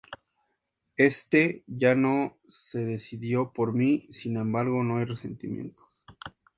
[0.97, 5.85] Este ya no se decidió por mí, sin embargo, no hay resentimientos.